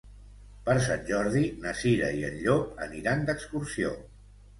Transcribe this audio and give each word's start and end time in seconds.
Per 0.67 0.75
Sant 0.85 1.03
Jordi 1.09 1.43
na 1.65 1.73
Cira 1.81 2.09
i 2.21 2.23
en 2.29 2.39
Llop 2.45 2.81
aniran 2.87 3.21
d'excursió. 3.29 3.93